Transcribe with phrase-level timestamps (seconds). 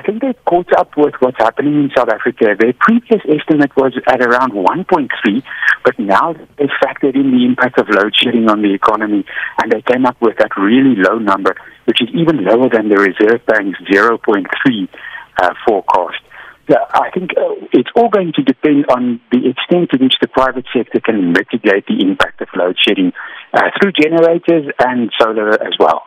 [0.00, 2.56] I think they've caught up with what's happening in South Africa.
[2.58, 5.42] Their previous estimate was at around 1.3,
[5.84, 9.26] but now they factored in the impact of load shedding on the economy,
[9.62, 12.96] and they came up with that really low number, which is even lower than the
[12.96, 14.88] Reserve Bank's 0.3
[15.42, 16.24] uh, forecast.
[16.66, 20.28] Yeah, I think uh, it's all going to depend on the extent to which the
[20.28, 23.12] private sector can mitigate the impact of load shedding
[23.52, 26.04] uh, through generators and solar as well.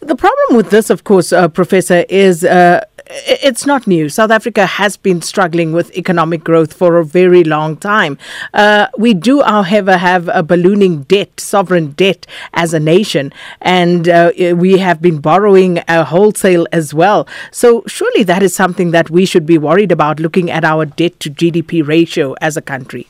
[0.00, 4.08] The problem with this, of course, uh, Professor, is uh, it's not new.
[4.08, 8.18] South Africa has been struggling with economic growth for a very long time.
[8.54, 14.32] Uh, we do, however, have a ballooning debt, sovereign debt as a nation, and uh,
[14.56, 17.28] we have been borrowing a wholesale as well.
[17.50, 21.20] So, surely that is something that we should be worried about looking at our debt
[21.20, 23.06] to GDP ratio as a country.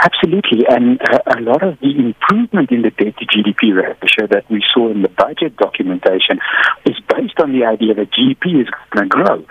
[0.00, 4.48] Absolutely, and uh, a lot of the improvement in the debt to GDP ratio that
[4.48, 6.38] we saw in the budget documentation
[6.86, 9.44] is based on the idea that GDP is going to grow.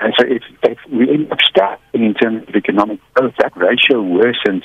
[0.00, 4.02] And so if, if we end up starting in terms of economic growth, that ratio
[4.02, 4.62] worsens.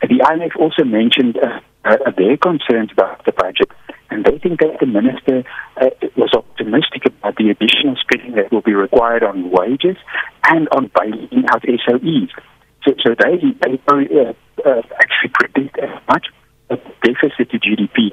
[0.00, 3.70] And the IMF also mentioned uh, uh, their concerns about the budget,
[4.10, 5.42] and they think that the minister
[5.80, 9.96] uh, was optimistic about the additional spending that will be required on wages
[10.44, 12.30] and on bailing out SOEs.
[12.86, 14.32] So, so they, they uh,
[14.64, 16.26] uh, actually predict as much
[17.02, 18.10] deficit to GDP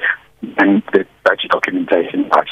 [0.58, 2.50] than the budget documentation does.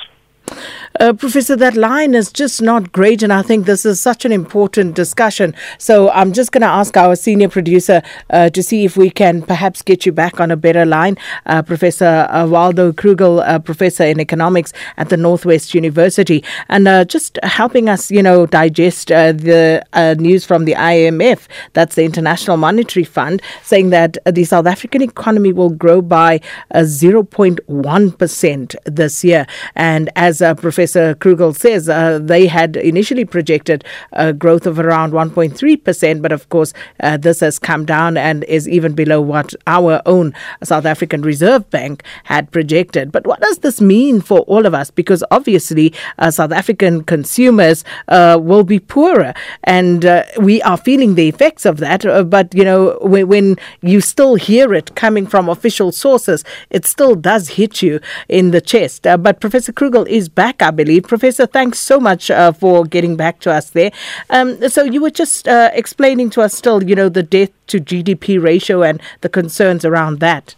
[1.00, 4.32] Uh, Professor, that line is just not great, and I think this is such an
[4.32, 5.56] important discussion.
[5.78, 9.42] So I'm just going to ask our senior producer uh, to see if we can
[9.42, 11.18] perhaps get you back on a better line.
[11.46, 17.04] Uh, professor uh, Waldo Krugel, uh, Professor in Economics at the Northwest University, and uh,
[17.06, 19.82] just helping us, you know, digest the
[20.20, 25.54] news from the IMF, that's the International Monetary Fund, saying that the South African economy
[25.54, 26.42] will grow by
[26.74, 29.48] 0.1% this year.
[29.76, 35.14] And as Professor Professor Krugel says, uh, they had initially projected a growth of around
[35.14, 40.02] 1.3%, but of course, uh, this has come down and is even below what our
[40.06, 43.12] own South African Reserve Bank had projected.
[43.12, 44.92] But what does this mean for all of us?
[44.92, 51.16] Because obviously, uh, South African consumers uh, will be poorer, and uh, we are feeling
[51.16, 52.06] the effects of that.
[52.06, 56.86] Uh, but, you know, when, when you still hear it coming from official sources, it
[56.86, 59.04] still does hit you in the chest.
[59.04, 61.04] but Professor Krugel is back, I believe.
[61.04, 63.92] Professor, thanks so much uh, for getting back to us there.
[64.30, 67.80] Um, so you were just uh, explaining to us still, you know, the debt to
[67.80, 70.56] GDP ratio and the concerns around that.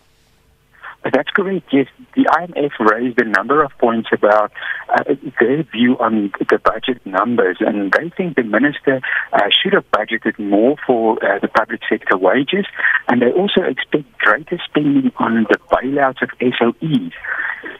[1.03, 1.67] That's correct.
[1.73, 4.51] Yes, the IMF raised a number of points about
[4.87, 5.03] uh,
[5.39, 9.01] their view on the budget numbers, and they think the minister
[9.33, 12.65] uh, should have budgeted more for uh, the public sector wages,
[13.09, 17.11] and they also expect greater spending on the bailouts of SOEs.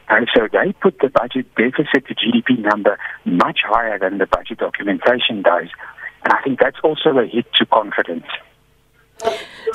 [0.08, 4.58] And so they put the budget deficit to GDP number much higher than the budget
[4.58, 5.68] documentation does.
[6.24, 8.26] And I think that's also a hit to confidence.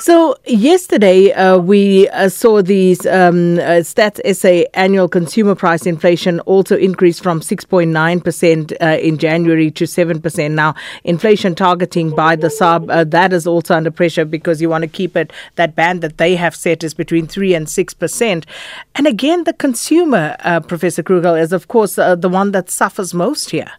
[0.00, 6.40] So yesterday uh, we uh, saw these um, uh, Stats SA annual consumer price inflation
[6.40, 10.74] also increased from 6.9 percent uh, in January to 7 percent now.
[11.04, 14.88] Inflation targeting by the SARB uh, that is also under pressure because you want to
[14.88, 18.46] keep it that band that they have set is between 3 and 6 percent.
[18.94, 23.50] And again, the consumer, uh, Professor Krugel, is of course the one that suffers most
[23.50, 23.72] here.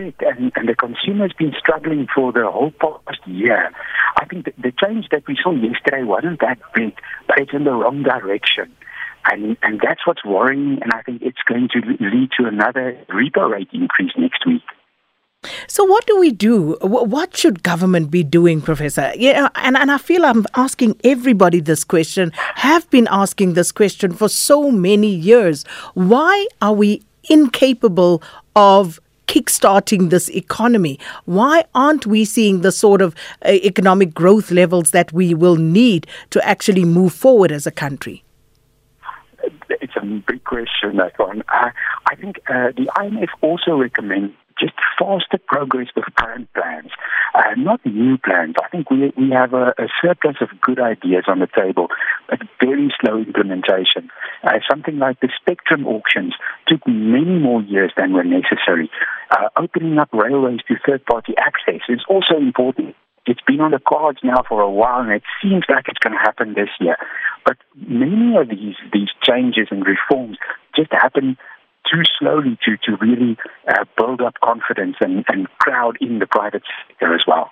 [0.00, 0.22] Correct.
[0.22, 3.70] And, and the consumer's been struggling for the whole past year.
[4.16, 6.94] I think the, the change that we saw yesterday wasn't that big,
[7.26, 8.74] but it's in the wrong direction.
[9.26, 13.50] And, and that's what's worrying, and I think it's going to lead to another repo
[13.50, 14.62] rate increase next week.
[15.66, 16.78] So, what do we do?
[16.80, 19.12] What should government be doing, Professor?
[19.16, 24.12] Yeah, and, and I feel I'm asking everybody this question, have been asking this question
[24.12, 25.64] for so many years.
[25.94, 28.22] Why are we incapable
[28.56, 30.98] of kickstarting this economy.
[31.24, 33.14] Why aren't we seeing the sort of
[33.44, 38.24] uh, economic growth levels that we will need to actually move forward as a country?
[39.68, 41.44] It's a big question, that one.
[41.48, 41.70] I,
[42.10, 46.90] I think uh, the IMF also recommends just faster progress with current plans,
[47.34, 48.56] uh, not new plans.
[48.62, 51.88] I think we we have a, a, surplus of good ideas on the table,
[52.30, 54.08] but very slow implementation.
[54.42, 56.34] Uh, something like the spectrum auctions
[56.66, 58.88] took many more years than were necessary.
[59.30, 62.94] Uh, opening up railways to third-party access is also important.
[63.26, 66.14] It's been on the cards now for a while, and it seems like it's going
[66.14, 66.96] to happen this year.
[67.44, 70.38] But many of these these changes and reforms
[70.74, 71.36] just happen
[71.90, 73.36] too slowly to, to really
[73.68, 77.50] uh, build up confidence and, and crowd in the private sector as well.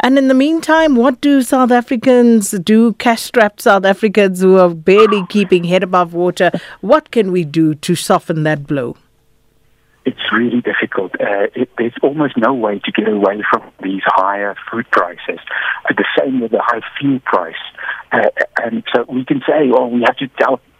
[0.00, 4.74] And in the meantime, what do South Africans do, cash strapped South Africans who are
[4.74, 6.50] barely keeping head above water?
[6.80, 8.96] What can we do to soften that blow?
[10.10, 11.12] it's really difficult.
[11.20, 15.38] Uh, it, there's almost no way to get away from these higher food prices.
[15.88, 17.54] Uh, the same with the high fuel price.
[18.12, 18.30] Uh,
[18.62, 20.28] and so we can say, oh, we have to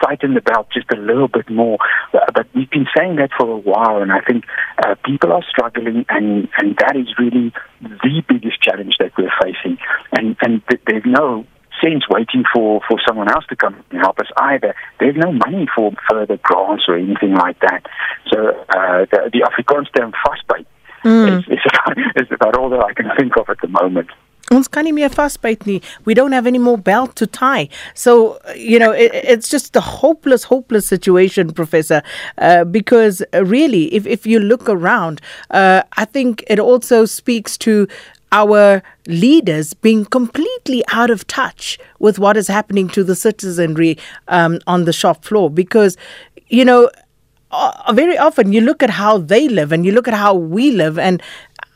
[0.04, 1.78] tighten the belt just a little bit more.
[2.12, 4.44] Uh, but we've been saying that for a while, and I think
[4.84, 9.78] uh, people are struggling, and, and that is really the biggest challenge that we're facing.
[10.12, 11.46] And, and th- there's no
[11.82, 14.74] sense waiting for, for someone else to come and help us either.
[14.98, 17.86] There's no money for further grants or anything like that.
[18.32, 20.66] So uh, the, the Afrikaans term vastbyt
[21.04, 21.38] mm.
[21.38, 24.10] is, is, about, is about all that I can think of at the moment.
[24.50, 25.78] Ons kan nie meer vasbyt nie.
[26.04, 27.68] We don't have any more belt to tie.
[27.94, 32.02] So, you know, it, it's just a hopeless hopeless situation, professor,
[32.38, 35.20] uh, because really if if you look around,
[35.52, 37.86] uh, I think it also speaks to
[38.32, 44.58] our leaders being completely out of touch with what is happening to the citizenry um,
[44.66, 45.96] on the shop floor because
[46.48, 46.90] you know
[47.52, 50.70] uh, very often you look at how they live and you look at how we
[50.70, 51.22] live and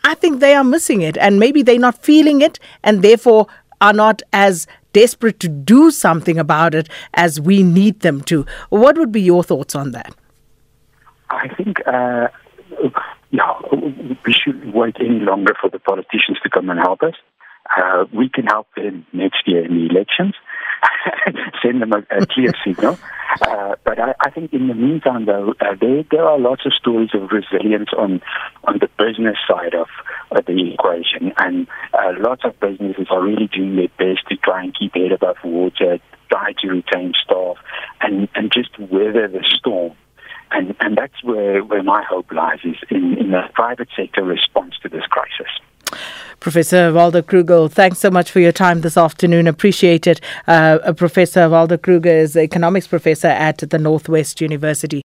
[0.05, 3.47] I think they are missing it and maybe they're not feeling it and therefore
[3.81, 8.47] are not as desperate to do something about it as we need them to.
[8.69, 10.15] What would be your thoughts on that?
[11.31, 12.29] I think uh,
[13.31, 13.53] yeah,
[14.25, 17.15] we shouldn't wait any longer for the politicians to come and help us.
[17.77, 20.35] Uh, we can help them next year in the elections,
[21.63, 22.99] send them a, a clear signal.
[23.41, 26.73] Uh, but I, I, think in the meantime, though, uh, there, there are lots of
[26.73, 28.23] stories of resilience on
[28.65, 29.89] on the business side of,
[30.31, 34.63] of the equation, and uh, lots of businesses are really doing their best to try
[34.63, 35.99] and keep head above water,
[36.31, 37.57] try to retain staff,
[38.01, 39.95] and and just weather the storm.
[40.53, 44.75] And and that's where where my hope lies is in, in the private sector response
[44.83, 45.51] to this crisis.
[46.45, 49.47] Professor Waldo Krugel, thanks so much for your time this afternoon.
[49.47, 50.21] Appreciate it.
[50.47, 55.03] Uh, Professor Waldo Kruger is economics professor at the Northwest University.